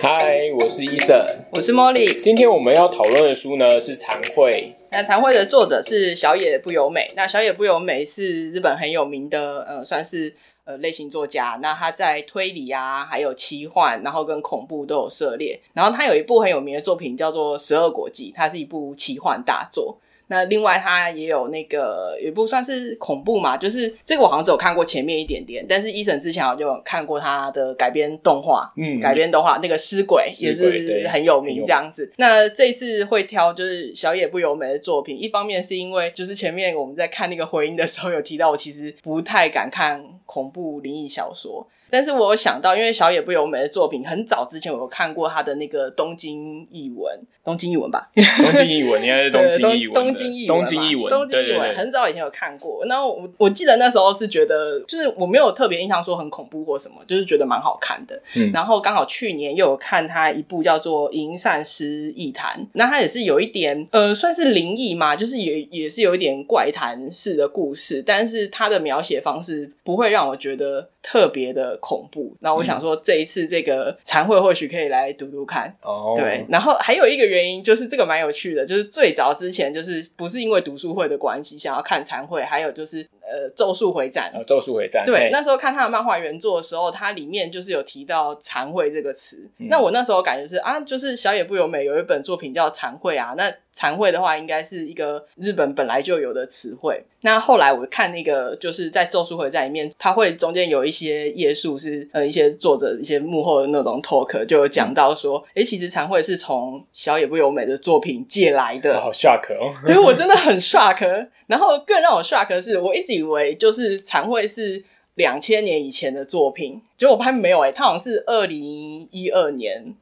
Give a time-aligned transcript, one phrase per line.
[0.00, 2.20] 嗨，我是 Eason，我是 Molly。
[2.22, 4.74] 今天我们要讨论的书呢是《残绘》。
[4.92, 7.10] 那《残绘》的作者是小野不由美。
[7.16, 10.32] 那小野不由美是日本很有名的，呃，算是
[10.64, 11.58] 呃类型作家。
[11.60, 15.60] 那他在推理啊，还有奇幻，然后跟恐怖都有涉猎。
[15.72, 19.98] 然后他有一部很有名的作品叫做《十二国记》，它是一部奇幻大作。
[20.28, 32.12] 那另外他也有那个有一部算是恐怖嘛，就是这个我好像只有看过前面一点点，但是 Eason 之前好像就有看过他的改编动画，嗯，改编动画那个尸鬼也是很有名这样子。
[32.16, 41.66] 那这一次会挑就是小野不由美的作品，一方面是因为就是前面我们在看那个回音的时候有提到，我其实不太敢看恐怖灵异小说。
[41.90, 52.84] 但是我有想到，因为小野不由美的作品，很早之前我有看过他的那个东京译文，东京译文 吧，东京译文应该是东京译文，东京译文，东京译文，东京译文，很早以前有看过。
[52.86, 58.20] 然后我我记得那时候是觉得，就是我没有特别印象说很恐怖或什么，就是觉得蛮好看的。
[58.34, 75.74] 嗯，然后刚好去年又有看他一部叫做《银善师异谈》，那他也是有一点呃，算是灵异嘛，就是也也是有一点怪谈式的故事，但是他的描写方式不会让我觉得特别的恐怖，那我想说这一次这个残会或许可以来读读看。
[75.80, 76.12] 哦。
[76.14, 85.04] 对，然后还有一个原因就是这个蛮有趣的，就是最早之前就是不是因为读书会的关系想要看残会，还有就是呃咒术回战，哦咒术回战。
[85.06, 89.48] 对，那时候看他的漫画原作的时候，它里面就是有提到残绘这个词。
[89.58, 97.04] 嗯、那我那时候感觉是啊，就是小野不由美有一本作品叫残绘啊，那残绘的话应该是一个日本本来就有的词汇。
[97.20, 101.78] 那后来我看那个就是在咒术回战里面，它会中间有一些页数。
[101.78, 111.28] 是呃，一些作者一些幕后的那种 talk 就有讲到说，哎、嗯欸，其实残会是从小野不由美的作品借来的，好 shock 哦，对，我真的很 shock。
[111.46, 119.94] 然后更让我 shock 的是，我一直以为就是残会是两千年以前的作品，结果我发现没有、欸，哎，它好像是二零一二年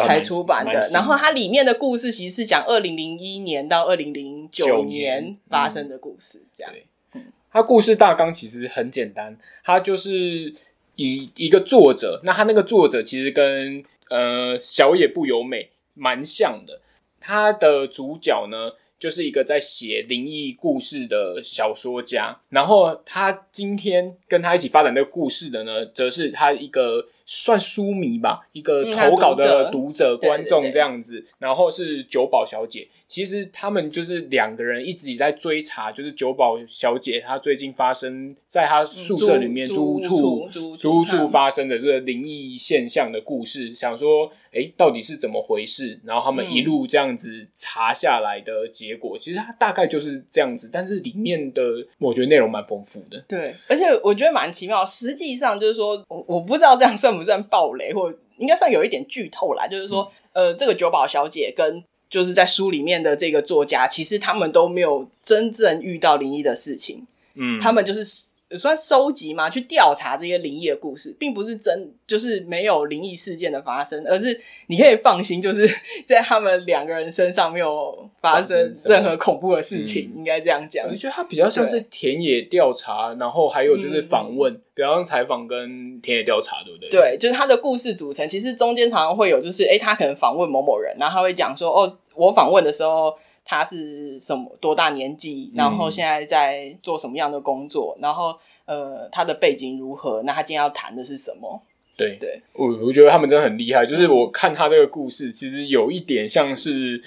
[0.00, 0.72] 才出版的。
[0.92, 6.72] 然后它里面的故事其实是讲二零零一年到二零零九年发生的故事，这样。
[7.12, 10.54] 嗯、它故事大纲其实很简单，它就是。
[10.98, 16.80] 一一个作者，那他那个作者其实跟呃小野不由美蛮像的。
[17.20, 22.40] 他的主角呢，就是一个在写灵异故事的小说家。
[22.48, 27.08] 然后他今天跟他一起发展这个故事的呢，则是他一个。
[27.28, 32.86] 算书迷吧，一个投稿的读者、嗯、观众这样子，然后是九保小姐。
[33.08, 40.48] 其实他们就是两个人一直在追查，就是九保小姐她最近发生在她宿舍里面租屋处
[40.78, 46.00] 租屋处发生的这个灵异现象的故事，想说，哎，到底是怎么回事？
[46.04, 50.70] 然后他们一路这样子查下来的结果，嗯、其实它大概就是这样子。
[50.72, 51.62] 但是里面的
[51.98, 54.84] 我觉得内容蛮丰富的，对，而且我觉得蛮奇妙。
[54.86, 57.15] 实际上就是说，我我不知道这样算。
[57.16, 59.66] 不算暴雷，或应该算有一点剧透啦。
[59.66, 67.06] 就是说，嗯、呃，这个酒保小姐跟就是在书里面的这个作家，其实他们都没有真正遇到灵异的事情。
[67.34, 68.26] 嗯，他们就是。
[68.58, 69.50] 算收集嘛？
[69.50, 75.68] 去调查这些灵异的故事，并不是真就是没有灵异事件的发生，而是你可以放心，就是
[76.06, 80.86] 在他们两个人身上没有发生任何恐怖的事情，嗯、应该这样讲。
[80.86, 86.90] 我觉得它比较像是田野调查，然后还有就是访问，嗯、比方采访跟田野调查，对不对？
[86.90, 93.18] 对，就是他的故事组成，其实中间常常会有，就是哎，他可能访问某某人，然后他会讲说，哦，我访问的时候。
[93.48, 95.52] 他是什么多大年纪？
[95.54, 97.96] 然后现在在做什么样的工作？
[97.98, 100.22] 嗯、然后呃，他的背景如何？
[100.24, 101.62] 那他今天要谈的是什么？
[101.96, 103.86] 对对，我我觉得他们真的很厉害。
[103.86, 107.00] 就是我看他这个故事，其实有一点像是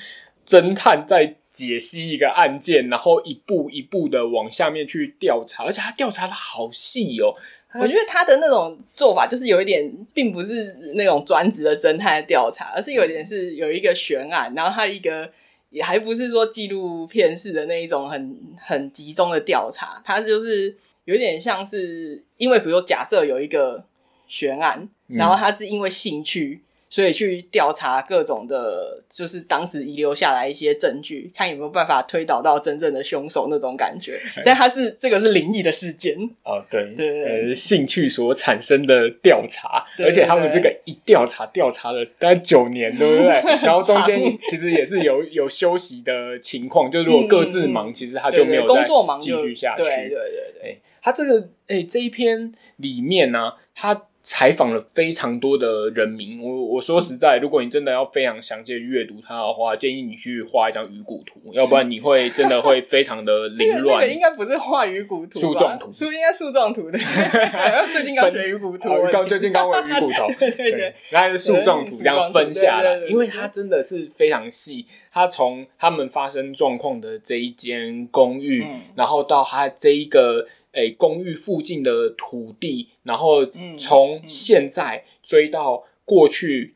[0.48, 7.36] 侦探在解析一个案件，然后一步一步的往下面去调查，而且他调查的好细哦。
[7.74, 15.30] 我觉得他的那种做法，就是有一点，并不是那种专职的侦探的调查，而是有一点是有一个悬案，然后他一个。
[15.69, 20.75] 也还不是说纪录片式的那一种很很集中的调查，它就是
[21.06, 23.83] 有点像是，因为比如说假设有一个
[24.27, 26.62] 悬案，嗯、然后他是因为兴趣。
[26.89, 34.19] 所以去调查各种的，就是当时遗留下来一些证据，看有没有办法推导到真正的凶手那种感觉。
[34.44, 43.27] 但他是这个是灵异的事件哦，对对，对，对，呃，兴趣所产生的调查，对对对，而且他们这个一调查调查了大概九年，对不对？
[43.62, 44.19] 然后中间
[44.50, 49.83] 其实也是有有休息的情况，就如果各自忙，嗯、其实他就没有工作忙继续下去。
[49.83, 54.06] 对对对对，他这个哎这一篇里面呢、啊，他。
[54.21, 64.01] 采访了非常多的人名，我我说实在，如果你真的要非常详细的阅读它的话，建议你去画一张鱼骨图，要不然你会真的会非常的凌乱。
[64.06, 67.00] 那个应该不是画鱼骨图，树状图，树应该树状图的。
[67.94, 80.45] 最近刚学鱼骨图，刚最近刚学鱼骨头，对 对对，然后是树状图这样分下来，因为它真的是非常细，它从他们发生状况的这一间公寓，嗯、然后到它这一个。
[80.71, 83.44] 诶，公寓附近的土地，然后
[83.77, 86.75] 从现在追到过去，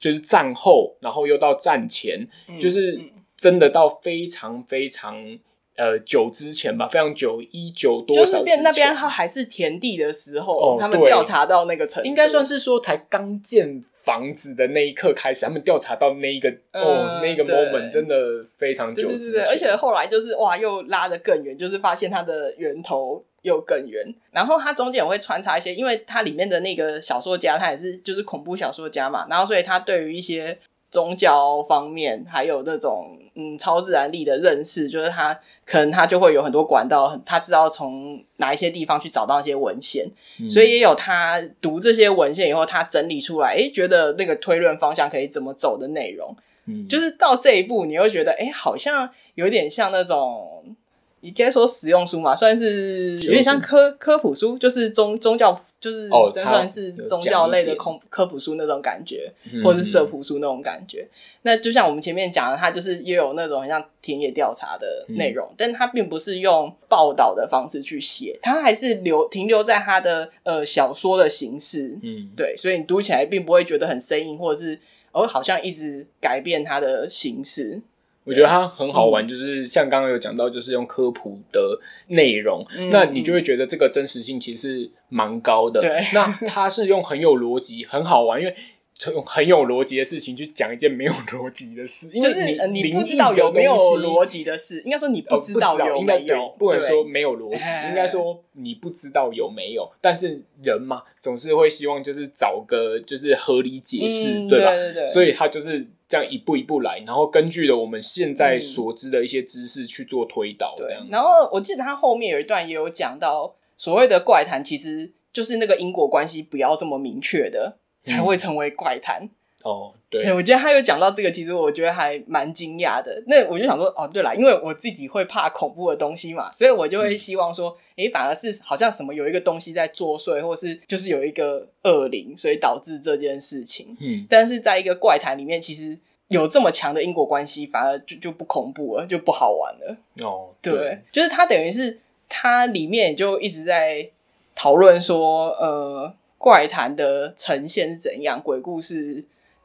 [0.00, 2.26] 就是战后，然后又到战前，
[2.58, 2.98] 就是
[3.36, 5.38] 真的到非常非常
[5.76, 23.22] 呃久之前吧，非常久，一九多少就是变那边它还是田地的时候，他们调查到那个城，应该算是说才刚建房子的那一刻开始，他们调查到那一个哦，那个 moment 真的非常久之前，而且后来就是哇，又拉得更远，就是发现它的源头。
[23.44, 30.58] 又更远，然后它中间也会穿插一些，因为它里面的那个小说家，他也是就是恐怖小说家嘛，然后所以他对于一些
[30.90, 40.06] 宗教方面，还有那种嗯超自然力的认识，就是他可能他就会有很多管道，他知道从哪一些地方去找到一些文献，
[40.40, 50.76] 嗯、所以也有他读这些文献以后，他整理出来，诶觉得那个推论方向可以怎么走的内容，嗯，就是到这一步，你会觉得哎好像有点像那种。
[51.24, 59.32] 你应该说实用书嘛，算是有点像科科普书，就是宗宗教，就是算是宗教类的科科普书那种感觉，
[59.64, 61.08] 或者是社普书那种感觉。
[61.08, 71.98] 嗯、那就像我们前面讲的，它就是也有那种很像田野调查的内容，嗯、但它并不是用报道的方式去写，它还是留停留在它的呃小说的形式。
[72.02, 74.78] 嗯，对，所以你读起来并不会觉得很生硬，或者是
[75.12, 77.80] 哦好像一直改变它的形式。
[78.24, 81.78] 我觉得它很好玩，就是像刚刚有讲到，就是用科普的
[82.08, 85.82] 内容，嗯、那你就会觉得这个真实性其实是蛮高的。
[85.82, 88.56] 对，那它是用很有逻辑，很好玩，因为
[88.96, 99.86] 从很有逻辑的事情去讲一件没有逻辑的事，就是你你不知道有没有逻辑的事，应该说你不知道有没有，不能说没有逻辑，应该说你不知道有没有。
[100.00, 104.70] 但是人嘛，总是会希望就是找个就是合理解释，对吧？
[104.70, 105.86] 对对对，所以他就是。
[106.06, 111.08] 这样一步一步来，然后根据了我们现在所知的一些知识去做推导，这样、嗯。
[111.10, 119.24] 然后我记得他后面有一段也有讲到，所谓的怪谈其实就是那个因果关系不要这么明确的，才会成为怪谈。
[119.24, 119.30] 嗯
[119.64, 123.22] 哦，对，我觉得他有讲到这个，其实我觉得还蛮惊讶的。
[123.26, 133.96] 那我就想说，哦，对了，因为我自己会怕恐怖的东西嘛，所以我就会希望说，诶、嗯，反而是好像什么有一个东西在作祟，或是就是有一个恶灵，所以导致这件事情。
[134.00, 139.96] 嗯，但是在一个怪谈里面，其实有这么强的因果关系，反而就就不恐怖了，就不好玩了。
[140.22, 144.10] 哦，对，对就是它等于是它里面就一直在
[144.54, 149.24] 讨论说，呃，怪谈的呈现是怎样，鬼故事。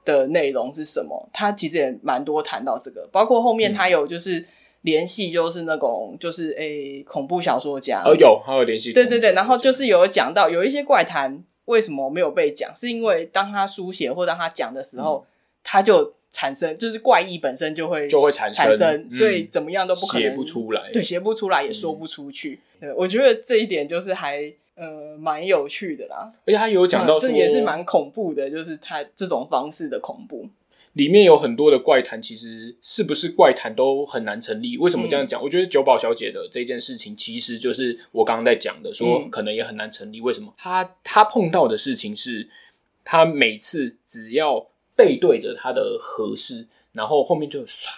[0.09, 1.29] 的内容是什么？
[1.31, 4.45] 他其实也蛮多谈到这个，包括后面他有就是
[4.81, 15.27] 联系，就是那种就是诶、欸、恐怖小说家哦，有还有联系，对对对，然后就是有讲到有一些怪谈为什么没有被讲，是因为当他书写或当他讲的时候，嗯、
[15.63, 22.59] 他就产生就是怪异本身就会就会产生，产生嗯、所以怎么样都不可能写不出来，对，写不出来也说不出去。
[22.79, 24.51] 嗯、对，我觉得这一点就是还。
[24.79, 30.47] 呃，蛮有趣的啦，而且他有讲到说，这也是蛮恐怖的，就是他这种方式的恐怖，
[30.93, 34.77] 里面有很多的怪谈，其实是不是怪谈都很难成立。
[34.77, 35.41] 为什么这样讲？
[35.41, 40.21] 嗯、我觉得九宝小姐的这件事情，其实就是我刚刚在讲的，说可能也很难成立。
[40.21, 40.53] 为什么？
[40.57, 42.47] 他他碰到的事情是，
[43.03, 44.65] 他每次只要
[44.95, 47.89] 背对着他的和室，然后后面就唰，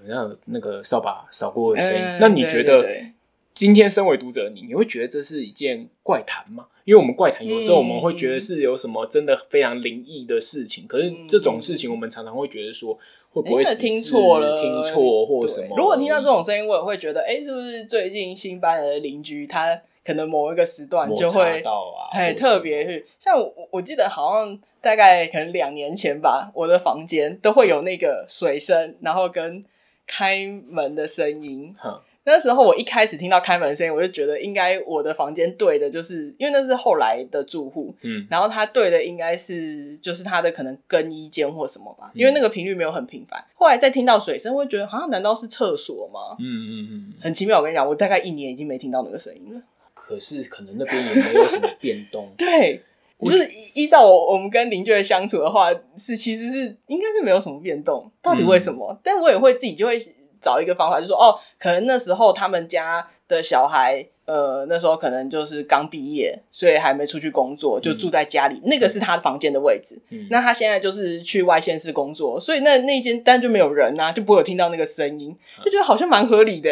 [0.00, 3.13] 有那个那个扫把扫过的声音，嗯、那你觉得？
[3.54, 6.66] 今天身为读者你，你你会觉得这是一件怪谈吗？
[6.84, 12.98] 因为我们怪谈有时候我们会觉得是有什么真的非常灵异的事情，嗯、可是这种事情我们常常会觉得说
[13.30, 15.76] 会不会听错了、听错或什么？
[15.76, 22.10] 如果听到这种声音，我也会觉得，哎、欸，是不是最近新搬来的邻居他可能某一个时段就会到啊？
[22.12, 29.64] 哎，特别是像我，我记得好像大概可能两年前吧，我的房间都会有那个水声，然后跟
[30.08, 31.76] 开门的声音。
[31.84, 43.44] 嗯那时候我一开始听到开门的声音，我就觉得应该我的房间对的，就是因为那是后来的住户，嗯，然后他对的应该是就是他的可能更衣间或什么吧，因为那个频率没有很频繁。
[43.54, 46.36] 后来再听到水声，我会觉得好像难道是厕所吗？
[46.40, 47.58] 嗯嗯嗯，很奇妙。
[47.58, 49.60] 我跟你讲，我大概一年已经没听到那个声音了。
[49.92, 52.30] 可是可能那边也没有什么变动。
[52.38, 52.80] 对，
[53.20, 58.10] 就是依照我我们跟邻居的相处的话，是其实是应该是没有什么变动。
[58.22, 58.98] 到底为什么？
[59.04, 60.00] 但我也会自己就会。
[60.44, 69.98] 找一个方法，就说哦，可能那时候他们家的小孩，呃，那时候可能就是刚毕业，所以还没出去工作，就住在家里，嗯、那个是他房间的位置。
[70.10, 75.34] 嗯、那他现在就是去外县市工作，所以那那间但就没有人啊，就不会有听到那个声音，
[75.64, 76.70] 就觉得好像蛮合理的，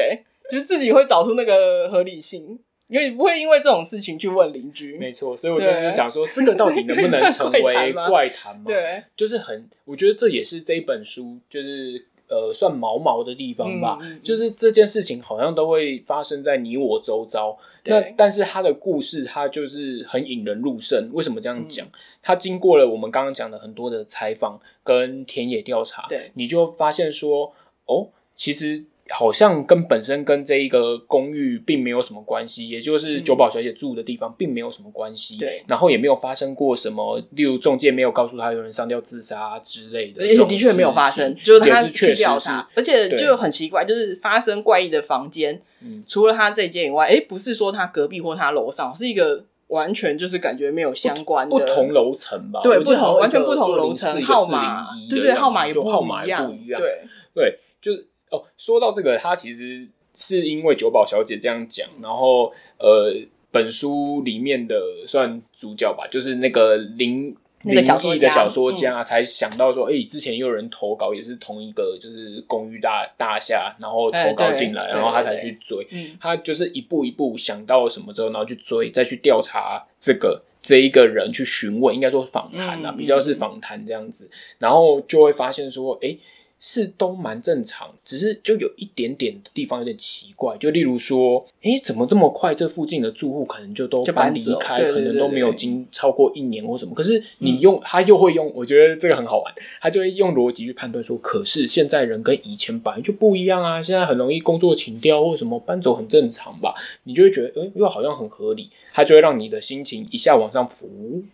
[0.50, 2.58] 就是自己会找出那个合理性。
[2.88, 7.62] 因为不会因为这种事情去问邻居，没错，所以我就是讲说，这个到底能不能成为
[8.06, 8.64] 怪谈嘛？
[8.66, 13.98] 对，就是很，我觉得这也是这一本书就是呃算毛毛的地方吧。
[14.00, 21.10] 嗯、就是这件事情好像都会发生在你我周遭，对那但是他的故事，他就是很引人入胜。
[21.12, 21.86] 为什么这样讲？
[22.22, 27.52] 他、嗯、经过了我们刚刚讲的很多的采访跟田野调查，对，你就发现说，
[27.84, 28.86] 哦，其实。
[29.14, 35.37] 好像跟本身跟这一个公寓并没有什么关系，也就是九宝小姐住的地方并没有什么关系。
[35.37, 40.23] 对，然后也没有发生过什么，例如中介没有告诉他有人上吊自杀之类的。
[40.23, 45.61] 而且的确没有发生，就是他去调查，而且就很奇怪，就是发生怪异的房间，
[46.07, 52.61] 除了他这间以外，哎，不是说他隔壁或他楼上，是一个完全就是感觉没有相关的不同楼层吧？
[52.62, 56.57] 对，不同完全不同楼层号码，对对，号码也不一样。
[56.78, 57.02] 对
[57.35, 58.09] 对，就是。
[58.32, 63.14] 哦，说到这个，他其实是因为九保小姐这样讲，然后呃，
[63.50, 75.86] 本书里面的算主角吧，就是那个林那个小说的小说家，才想到说，哎、嗯，之前又有人投稿，也是同一个就是公寓大大厦，然后投稿进来，然后他才去追，
[76.18, 86.16] 他就是一步一步想到什么之后，然后去追，再去调查这个这一个人去询问，应该说访谈啊，嗯、比较是访谈这样子，然后就会发现说，哎。
[86.64, 92.54] 是都蛮正常，只是就有一点点的地方有点奇怪，就例如说，哎，怎么这么快？
[92.54, 96.95] 这附近的住户可能就都搬离开，可能都没有经超过一年或什么。
[96.95, 106.76] 可是你用他又会用，我觉得这个很好玩，他就会用逻辑去判断说，可是现在人跟以前本来就不一样啊，现在很容易工作情调或什么搬走很正常吧？
[107.02, 110.88] 你就会觉得，哎，又好像很合理，他就会让你的心情一下往上浮，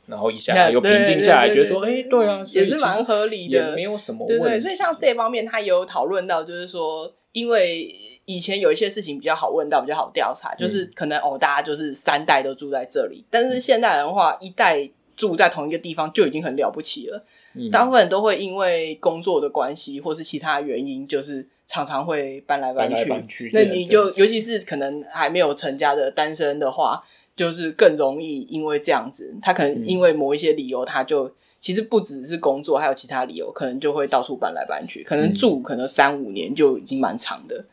[0.06, 4.42] 然后一下又平静下来，觉得说，哎，对啊，也是蛮合理的，也没有什么问题。
[4.42, 5.18] 对对，所以像这。
[5.18, 7.92] 方面，他也有讨论到，就是说，因为
[8.24, 17.24] 以前有一些事情比较好问到，比较好调查，就是可能哦，大家就是三代都住在这里，但是现代人的话，一代住在同一个地方就已经很了不起了。
[17.54, 22.94] 嗯，大部分人都会因为工作的关系或是其他原因，就是常常会搬来搬去。
[22.94, 27.02] 搬来搬去，那你就尤其是可能还没有成家的单身的话，
[27.38, 31.32] 就是更容易因为这样子，他可能因为某一些理由，他就。
[31.60, 37.64] 其实不只是工作，还有其他理由，可能就会到处搬来搬去，可能住可能三五年就已经蛮长的。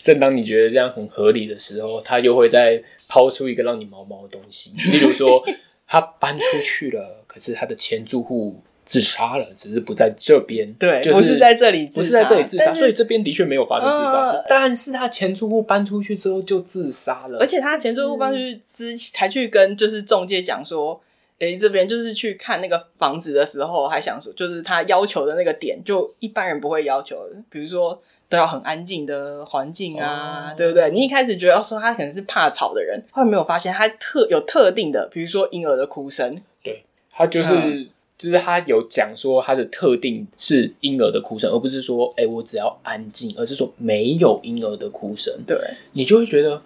[0.00, 5.44] 正当你觉得这样很合理的时候，他又会再抛出一个让你毛毛的东西，例如说
[5.86, 21.00] 他搬出去了，可是他的前住户自杀了，只是不在这边，对，就是、不是在这里自杀，不是在这里自杀，所以这边的确没有发生自杀，呃、但是他前住户搬出去之后就自杀了，而且他前住户搬出去之才去跟就是中介讲说。
[21.40, 30.92] 诶，这边就是去看那个房子的时候，还想说，就是他要求的那个点，就一般人不会要求的，比如说都要很安静的环境啊，哦、对不对？
[30.92, 37.88] 你一开始觉得说他可能是怕吵的人，后来没有发现他特有特定的，比如说婴儿的哭声，对，他就是、嗯、
[38.24, 45.56] 就是他有讲说他的特定是婴儿的哭声，而不是说诶我只要安静，而是说没有婴儿的哭声，对，
[45.92, 46.62] 你就会觉得。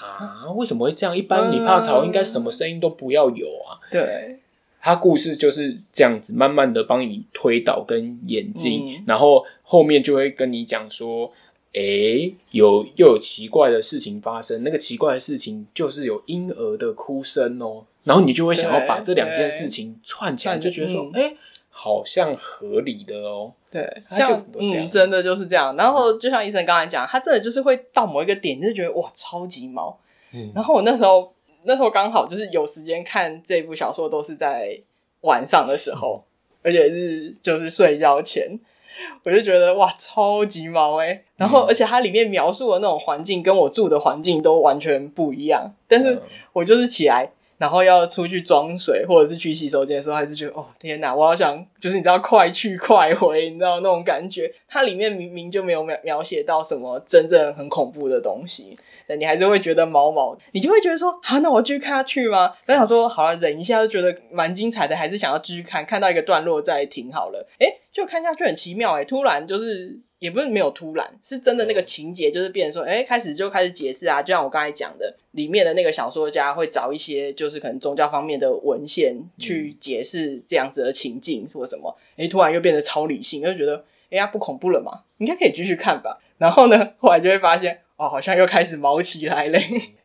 [0.00, 1.16] 啊，为什么会这样？
[1.16, 3.78] 一般你怕吵，应该什么声音都不要有啊。
[3.88, 4.38] 对，
[4.80, 11.32] 他故事就是这样子，慢慢的帮你推导跟演进，嗯、然后后面就会跟你讲说，
[11.74, 21.28] 诶、欸，有又有奇怪的事情发生，那个奇怪的事情就是有婴儿的哭声哦，然后你就会想要把这两件事情串起来，就觉得说，哎、嗯。
[21.28, 21.36] 欸
[21.80, 25.76] 好像合理的哦，对，像嗯，真的就是这样。
[25.76, 29.96] 然后就像医生刚才讲，他真的就是会到某一个点，就觉得哇，超级毛。
[30.32, 34.80] 嗯，然后我那时候那时候刚好就是有时间看这部小说，都是在
[35.20, 38.58] 晚上的时候，嗯、而且是就是睡觉前，
[39.22, 41.22] 我就觉得哇，超级毛诶。
[41.36, 45.74] 然后而且它里面描述的那种环境，跟我住的环境都完全不一样。
[45.86, 46.20] 但是
[46.54, 47.30] 我就是起来。
[47.58, 54.54] 然后要出去装水，或者是去洗手间的时候，还是觉得哦天哪，我好想就是你知道快去快回，你知道那种感觉。
[54.68, 58.78] 它里面明明就没有描描写到什么真正很恐怖的东西，
[59.18, 62.54] 你还是会觉得毛毛，你就会觉得说好，那我继续看下去吗？
[62.64, 67.48] 然后想说好了，忍一下，就觉得蛮精彩的，还是想要继续看，看到一个段落再停好了。
[67.58, 70.00] 诶，就看下去很奇妙诶，突然就是。
[70.18, 86.20] 也不是没有突然，是真的那个情节就是变成说，哎、嗯，开始就开始解释啊，就像我刚才讲的，里面的那个小说家会找一些就是可能宗教方面的文献去解释这样子的情境，说什么，哎，突然又变得超理性，又觉得，哎呀，不恐怖了嘛，应该可以继续看吧。
[86.38, 89.60] 然后呢，后来就会发现，哦，好像又开始毛起来嘞。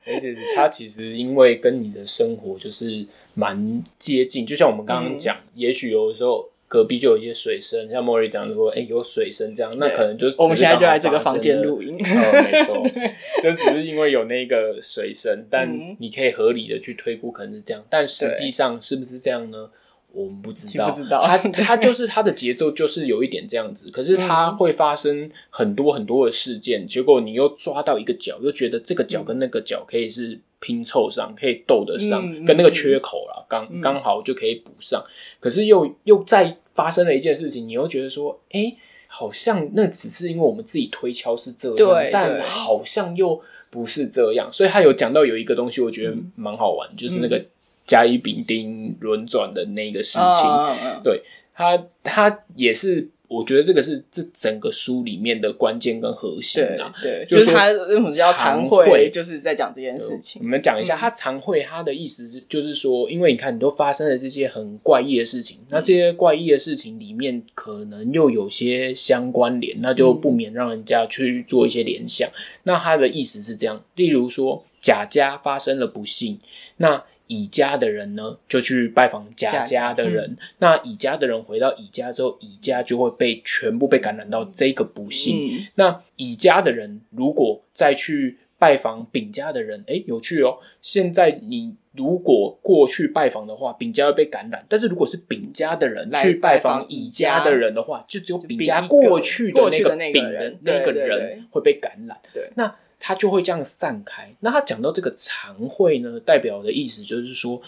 [0.06, 3.06] 而且它其实因为跟你的生活就是
[3.36, 12.84] 蛮接近，就像我们刚刚讲，嗯、也许有的时候隔壁就有一些水声，像莫瑞讲说，哎、欸，有水声这样，那可能就我们现在就在这个房间录音，哦，没错，
[13.44, 19.70] 就只是因为有那个水声，但你可以合理的去推估可能是这样，但实际上是不是这样呢？
[20.12, 21.22] 我们不知道，不知道。
[21.22, 35.04] 它它就是它的节奏就是有一点这样子，可是它会发生很多很多的事件，嗯、结果你又抓到一个角，又觉得这个角跟那个角可以是拼凑上，可以斗得上，嗯、跟那个缺口啦，刚刚、嗯、好就可以补上。
[35.40, 38.78] 可是又又再发生了一件事情，你又觉得说，哎、欸，
[39.08, 44.52] 好像那只是因为我们自己推敲是这样，对但好像又不是这样。
[44.52, 47.44] 所以他有讲到有一个东西，我觉得蛮好玩，嗯、就是那个。
[47.86, 51.22] 甲乙丙丁轮转的那个事情，对
[51.54, 56.94] 他，他也是，我觉得这个是这整个书里面的关键跟核心啊。
[57.02, 60.42] 对，对就是他为什么叫惭愧，就是在讲这件事情。
[60.44, 72.30] 我们讲一下，他惭愧，他的意思是，就是说，因为你看，你都发生了这些很怪异的事情，嗯、那这些怪异的事情里面，可能又有些相关联，那就不免让人家去做一些联想。
[72.30, 76.40] 嗯、那他的意思是这样，例如说，贾家发生了不幸，
[76.78, 77.04] 那。
[77.28, 80.32] 乙家的人呢，就去拜访甲家的人。
[80.32, 85.58] 嗯、那乙家的人回到乙家之后，乙家就会被全部被感染到这个不幸。
[85.58, 90.58] 嗯、那乙家的人如果再去拜访丙家的人，哎，有趣哦。
[90.82, 102.20] 现在你如果过去拜访的话，丙家会被感染；但是如果是丙家的人去拜访乙家的人的话，就只有丙家过去的那个丙的那个人会被感染。
[102.34, 102.76] 对，那。
[103.06, 104.34] 他就会这样散开。
[104.40, 107.62] 那他讲到这个常会呢，代表的意思就是说，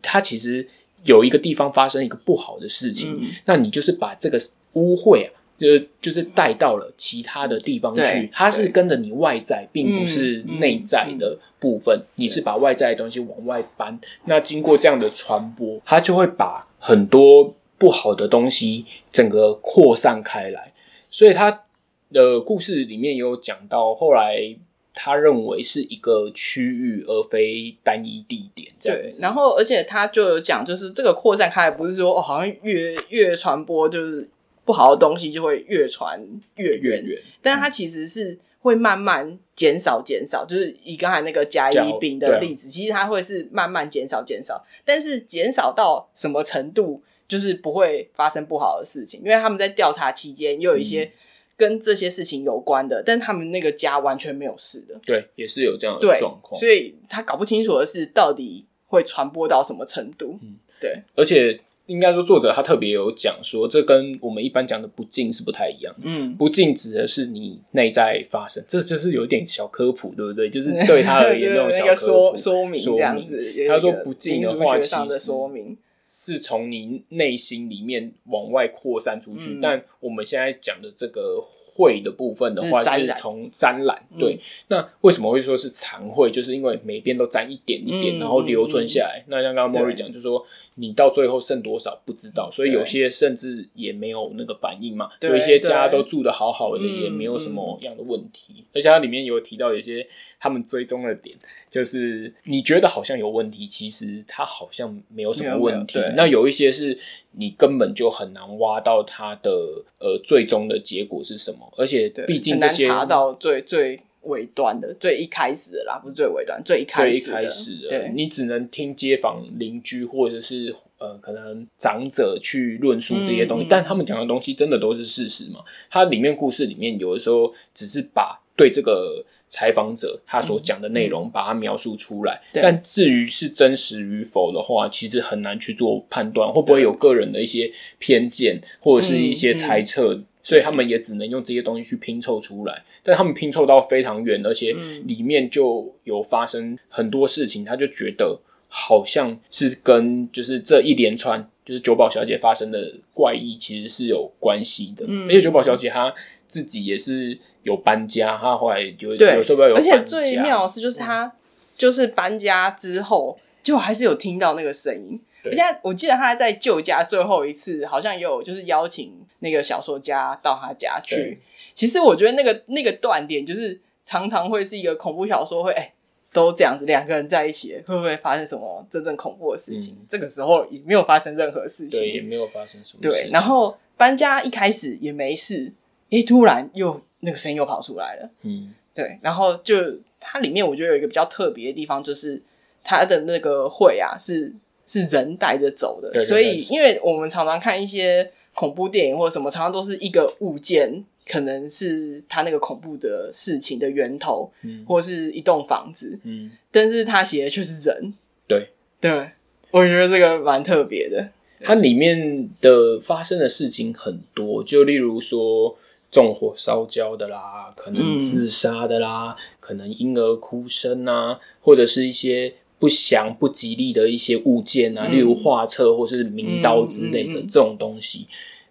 [0.00, 0.64] 他其实
[1.02, 4.38] 有一个地方发生一个不好的事情，嗯、那你就是把这个
[4.74, 5.66] 污秽啊，就
[6.00, 8.30] 就是带到了其他的地方去。
[8.32, 11.96] 它是跟着你外在，并不是内在的部分。
[11.96, 13.98] 嗯嗯、你是把外在的东西往外搬。
[14.26, 20.72] 那经过这样的传播，它就会把很多不好的东西整个扩散开来。
[21.10, 21.64] 所以他
[22.12, 24.56] 的故事里面有讲到后来。
[24.98, 28.72] 他认为是一个区域，而非单一地点。
[28.80, 29.20] 这样子。
[29.20, 34.26] 然后，而且他就有讲，就是这个扩散开来，不是说哦，好像越越传播，就是
[34.64, 36.80] 不好的东西就会越传越远。
[36.80, 37.22] 越远。
[37.42, 40.46] 但是它其实是会慢慢减少，减少。
[40.46, 44.64] 就是以刚才那个甲乙丙的例子，其实它会是慢慢减少，减少。
[44.86, 51.10] 但是减少到什么程度，就是不会发生不好的事情，因为他们在调查期间又有一些、嗯。
[51.56, 70.50] 跟这些事情有关的，但他们那个家完全没有事的，对，也是有这样的状况，所以他搞不清楚的是到底会传播到什么程度，嗯，对，而且应该说作者他特别有讲说，这跟我们一般讲的不敬是不太一样，嗯，不敬指的是你内在发生，这就是有点小科普，对不对？
[70.50, 75.78] 就是对他而言 那种小科普说说明这样子，他说不敬的话，其实说明。
[76.26, 81.40] 是从你内心里面往外扩散出去，嗯、但我们现在讲的这个
[81.76, 84.04] 会的部分的话，是从沾染。
[84.18, 86.28] 对，嗯、那为什么会说是残会？
[86.32, 89.22] 就是因为每边都沾一点一点，嗯、然后留存下来。
[89.26, 95.10] 嗯、那像刚刚莫瑞讲，就是说你到最后剩多少不知道，所以有些甚至也没有那个反应嘛。
[95.20, 98.54] 有一些家都住的好好的，也没有什么样的问题。
[98.56, 100.08] 嗯、而且它里面有提到有些。
[100.38, 101.36] 他们追踪的点
[101.70, 105.98] 就是你觉得好像有问题，其实它好像没有什么问题。
[106.14, 106.98] 那有一些是
[107.32, 109.50] 你根本就很难挖到它的
[109.98, 117.24] 呃最终的结果是什么，而且毕竟这些查到最最尾端的最一开始的啦，不是最尾端，最一开始的。
[117.24, 125.60] 最一开始的，对，你只能听街坊邻居或者是呃可能长者去论述这些东西，嗯、但他们讲的东西真的都是事实吗？
[125.90, 129.24] 它里面故事里面有的时候只是把对这个。
[129.56, 132.42] 采访者他所讲的内容，把它描述出来。
[132.52, 140.12] 但至于是真实与否的话，其实很难去做判断，会不会有个人的一些偏见或者是一些猜测？
[140.12, 142.84] 嗯嗯、所以他们也只能用这些东西去拼凑出来。
[143.02, 148.38] 但他们拼凑到非常远，而且里面就有发生很多事情，他就觉得
[148.68, 155.06] 好像是跟就是这一连串就是九保小姐发生的怪异其实是有关系的。
[155.08, 156.12] 嗯、而且九保小姐她
[156.46, 157.38] 自己也是。
[157.66, 161.32] 有搬家，他后来有对有时候有，而且最妙的是，就是他
[161.76, 165.20] 就是搬家之后，就还是有听到那个声音。
[165.42, 171.40] 对而且我记得他在旧家最后一次，好像也有就是邀请那个小说家到他家去。
[171.74, 175.92] 其实我觉得那个那个断点，就是常常会是一个恐怖小说会，哎、欸，
[176.32, 179.94] 都这样子，两个人在一起，会不会发生什么真正恐怖的事情？
[179.94, 183.10] 嗯、这个时候也没有发生任何事情，对，也没有发生什么事情。
[183.10, 185.72] 对，然后搬家一开始也没事，
[186.10, 187.02] 哎、欸，突然又。
[187.26, 188.30] 那个声音又跑出来了。
[188.40, 189.74] 嗯，对，然后就
[190.18, 192.40] 它里面我觉得有一个比较特别的地方，就是
[192.82, 194.54] 它的那个会啊是
[194.86, 201.04] 是人带着走的，对对对，所以因为我们常常看一些恐怖电影或者什么，常常都是一个物件。
[201.28, 208.14] 可能是他那个恐怖的事情的源头，嗯，或是一栋房子，嗯，但是他写的却是人，
[208.46, 208.68] 对
[209.00, 209.30] 对，
[209.72, 211.28] 我觉得这个蛮特别的。
[211.58, 215.76] 它里面的发生的事情很多，就例如说
[216.10, 228.26] 纵火烧焦的啦，可能自杀的啦，嗯、可能婴儿哭声啊，或者是一些不祥不吉利的一些物件啊，嗯、例如画册或是名刀之类的这种东西，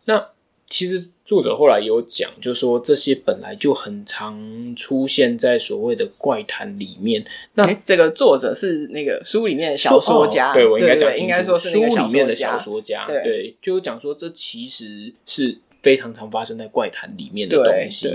[0.05, 0.27] 那。
[0.67, 7.23] 其实作者后来有讲，就说这些本来就很常出现在所谓的怪谈里面。
[7.53, 18.09] 那这个作者是那个书里面的小说家，哦、对我应该讲应该说是书里面的小说家，对，对，就讲说这其实是非常常发生在怪谈里面的东西，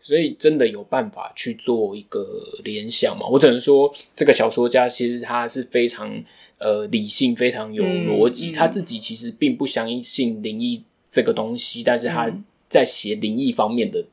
[0.00, 2.24] 所以真的有办法去做一个
[2.62, 3.26] 联想嘛？
[3.26, 6.22] 我只能说，这个小说家其实他是非常
[6.58, 8.52] 呃理性，非常有逻辑，嗯。
[8.52, 10.84] 嗯、他自己其实并不相信灵异。
[11.08, 12.30] 这个东西，但是他
[12.68, 14.04] 在写灵异方面的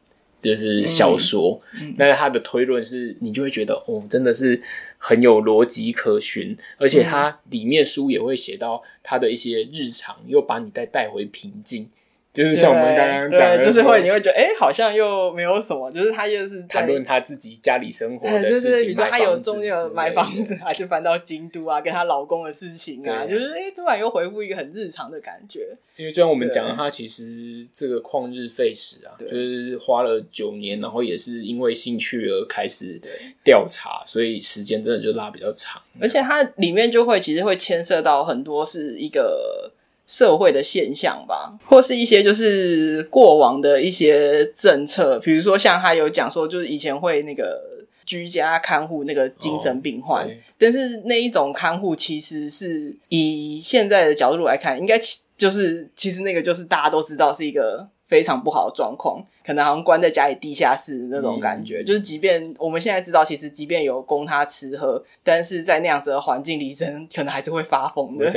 [0.42, 4.60] 就是小说，嗯、但是他的推论是你就会觉得哦，真的是
[4.98, 11.90] 很有逻辑可循，而且他里面书也会写到他的一些日常，又把你再带回平静。
[12.34, 25.78] 就是像我们刚刚讲的，就是会你会觉得，哎、欸，好像又没有什么，就是他又是谈论他自己家里生活的事情，他有中间有买房子啊，就搬到京都啊，跟她老公的事情啊，就是哎、欸，突然又回复一个很日常的感觉。
[25.96, 33.00] 因为就像我们讲的，他其实这个旷日费时啊，就是花了九年，然后也是因为兴趣而开始
[33.44, 35.80] 调查，所以时间真的就拉比较长。
[36.02, 39.72] 而且它里面就会其实会牵涉到很多是一个。
[40.06, 47.62] 社会的现象吧，或是一些就是过往的一些政策，比如说像他有讲说，就是以前会那个
[48.06, 55.00] 居家看护那个精神病患，哦、但是那一种看护其实是以现在的角度来看，应该
[55.38, 68.30] 就是其实那个就是大家都知道是一个非常不好的状况，可能好像关在家里地下室那种感觉，嗯、就是即便我们现在知道，其实即便有供他吃喝，但是在那样子的环境里，人可能还是会发疯的。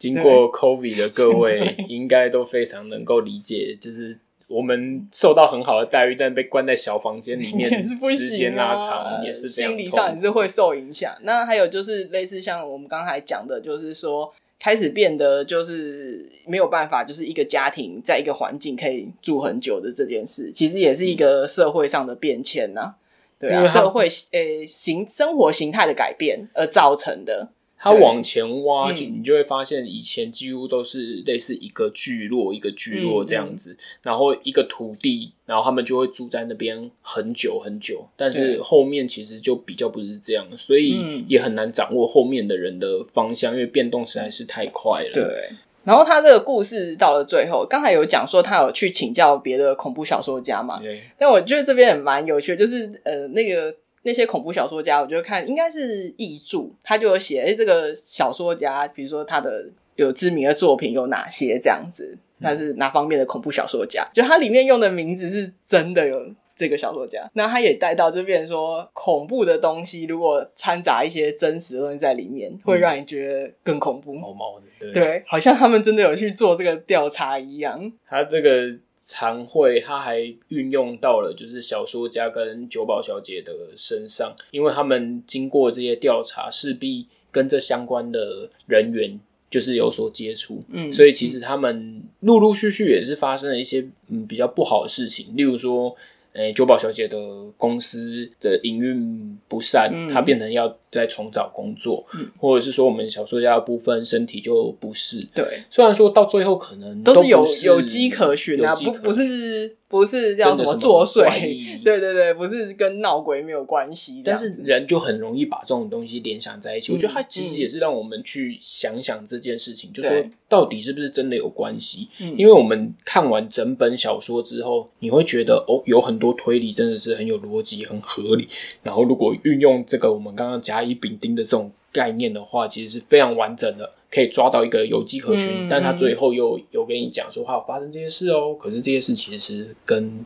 [0.00, 11.14] 经过 COVID 的各位， 应该都非常能够理解，就是我们受到很好的待遇，但被关在小房间里面， 时间拉长也是这样，心理上也是会受影响。
[11.22, 22.94] 那还有就是类似像我们刚才讲的，就是说开始变得就是没有办法，就是一个家庭在一个环境可以住很久的这件事，其实也是一个社会上的变迁呐，
[23.38, 27.50] 对啊，社会诶形生活形态的改变而造成的。
[27.82, 38.06] 他往前挖，就你就会发现，以前几乎都是类似一个聚落，嗯、一个聚落这样子，嗯、然后一个土地，然后他们就会住在那边很久很久。
[38.18, 45.10] 但是后面其实就比较不是这样，所以也很难掌握后面的人的方向，因为变动实在是太快了。
[45.14, 45.48] 对。
[45.82, 50.78] 然后他这个故事到了最后，刚才有讲说他有去请教别的恐怖小说家嘛？
[50.80, 51.00] 对。
[51.18, 53.74] 但我觉得这边也蛮有趣的，就是呃那个。
[54.02, 64.08] 那些恐怖小说家，我就看应该是译著，他就有写，哎，这个小说家，比如说他的有知名的作品有哪些这样子，他是哪方面的恐怖小说家？
[64.14, 74.14] 就他里面用的名字是真的有这个小说家，那他也带到，就变成说恐怖的东西，如果掺杂一些真实的东西在里面，会让你觉得更恐怖。
[74.14, 77.92] 毛毛的，对，对，好像他们真的有去做这个调查一样。
[78.08, 78.78] 他这个。
[79.12, 80.20] 常会，他还
[80.50, 89.18] 运用到了就是小说家跟九保小姐的身上，因为他们经过这些调查，势必跟这相关的人员
[89.50, 95.96] 就是有所接触，嗯，所以其实他们陆陆续续也是发生了一些嗯比较不好的事情，例如说。
[96.32, 97.18] 诶，久保小姐的
[97.56, 105.26] 公司的营运不善，嗯、她变成要再重找工作，嗯、或者是说我们小说家的部分身体就不适。
[105.34, 111.24] 对，虽然说到最后可能都是有有机可循啊，不不是不是叫什么作祟，
[111.82, 114.22] 对对对，不是跟闹鬼没有关系。
[114.24, 116.92] 但是人就很容易把这种东西联想在一起。
[116.92, 122.08] 嗯、我觉得它其实也是让我们去想想这件事情，嗯、就说到底是不是真的有关系？
[122.20, 128.48] 嗯、因为我们看完整本小说之后，你会觉得哦，有很多推理真的是很有逻辑、很合理。
[128.82, 135.66] 然后，如果运用这个我们刚刚甲乙丙丁的这种概念的话，其实是非常完整的，可以抓到一个有机可循。
[135.66, 138.56] 嗯、但他最后又有跟你讲说，话有发生这些事哦。
[138.58, 140.24] 可是这些事其实跟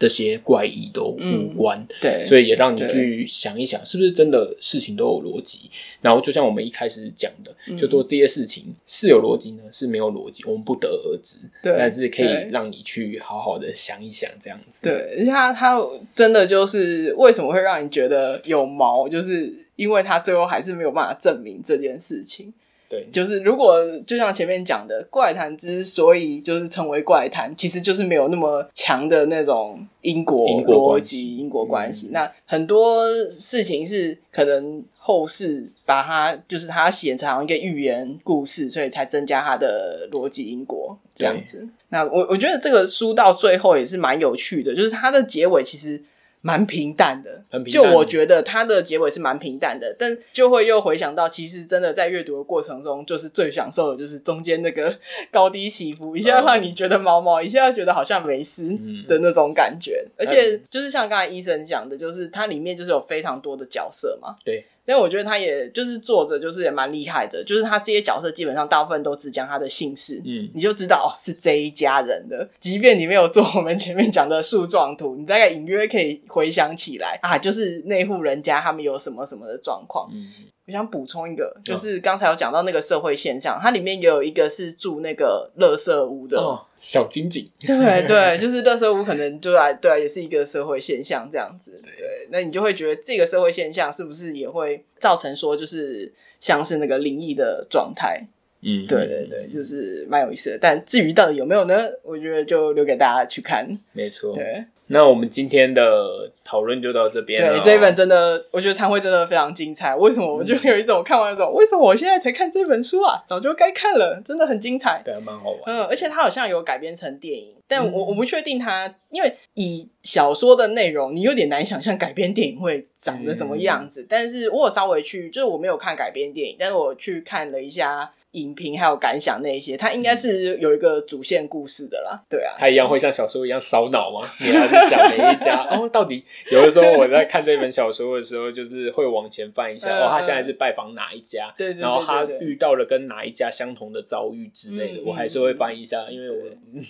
[0.00, 1.78] 这些怪异都无关。
[1.78, 5.70] 嗯、对，所以也让你去想一想，是不是真的事情都有逻辑？
[6.00, 11.36] 然后就像我们一开始讲的，嗯、就说这些事情是有逻辑呢，是没有逻辑，我们不得而知。
[11.62, 14.88] 对，但是可以让你去好好的想一想，这样子。
[14.88, 15.78] 对，而且他他
[16.16, 22.52] 真的就是为什么会让你觉得有毛，就是因为他最后还是没有办法证明这件事情。
[22.88, 23.74] 对，就是如果
[24.06, 32.10] 就像前面讲的，怪谈之所以就是成为怪谈，其实就是没有那么强的那种因果逻辑、因果关系。
[32.12, 41.66] 那很多事情是可能后世把它就是它写成一个寓言故事，所以才增加它的逻辑因果这样子。
[41.88, 46.02] 那我我觉得这个书到最后也是蛮有趣的，就是它的结尾其实。
[46.42, 47.90] 蛮平淡的，很平淡。
[47.90, 54.98] 就我觉得它的结尾是蛮平淡的，但就会又回想到，其实真的在阅读的过程中，就是最享受的就是中间那个
[55.30, 58.68] 高低起伏，一下让你觉得毛毛，一下觉得好像没事
[59.08, 60.04] 的那种感觉。
[60.04, 64.36] 嗯、而且就是像刚才医生讲的，就是它里面就是有非常多的角色嘛。
[64.44, 64.66] 对。
[64.86, 72.48] 因为我觉得他也就是作者，就是也蛮厉害的，就是他这些角色基本上大部分都只讲他的姓氏，嗯，你就知道哦是这一家人的。
[72.60, 80.48] 即便你没有做我们前面讲的树状图，你大概隐约可以回想起来啊，就是那户人家他们有什么什么的状况，嗯。
[80.64, 91.82] 我想补充一个，就是刚才有讲到那个社会现象，它里面也有一个是住那个垃圾屋的、哦、小金井，对对， 就是垃圾屋可能就来对啊，也是一个社会现象这样子。
[91.82, 98.26] 对，那你就会觉得这个社会现象是不是也会造成说，就是像是那个灵异的状态？
[98.62, 100.58] 嗯，对对对，就是蛮有意思的。
[100.60, 101.88] 但至于到底有没有呢？
[102.04, 103.78] 我觉得就留给大家去看。
[103.92, 104.64] 没错，对。
[104.88, 107.58] 那我们今天的讨论就到这边了。
[107.58, 109.96] 对，这一本真的，我觉得参会真的非常精彩。
[109.96, 110.36] 为什么？
[110.36, 113.24] 我就有一种看完之后，为什么我现在才看这本书啊？
[113.26, 115.00] 早就该看了，真的很精彩。
[115.02, 115.60] 对，蛮好玩。
[115.64, 124.02] 嗯，而且它好像有改编成电影，但我我不确定它，因为以小说的内容，你有点难想象改编电影会长得怎么样子。
[124.02, 128.12] 嗯、但是我有稍微去，就是我没有看改编电影，但是我去看了一下。
[128.32, 132.18] 影评还有感想那一些，它应该是有一个主线故事的啦。
[132.30, 134.32] 对啊，它一样会像小说一样烧脑吗？
[134.40, 135.86] 你还是想每一家哦？
[135.86, 141.52] 到底有的时候我在看这本小说的时候，就是会往前翻一下，哦，他现在是拜访哪一家？
[141.58, 146.42] 对，然后他遇到了跟哪一家相同的遭遇之类的，我还是会翻一下，因为我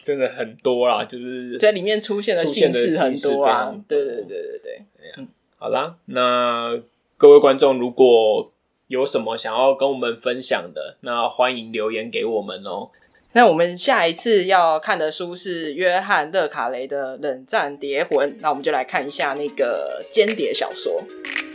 [0.05, 3.75] 真的很多啦，就是在里面出现的姓氏很多啊。
[3.89, 5.27] 对对对对对，
[5.59, 6.81] 好啦，那
[7.17, 8.52] 各位观众如果。
[8.93, 12.91] 有什么想要跟我们分享的，那欢迎留言给我们哦。
[13.33, 21.03] 那我们下一次要看的书是约翰·勒卡雷的《冷战谍魂》，那我们就来看一下那个间谍小说。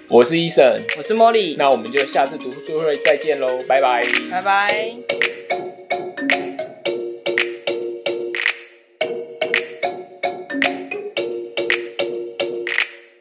[0.09, 5.36] 我是伊森，我是茉莉，那我们就下次读书会再见喽，拜拜，拜拜。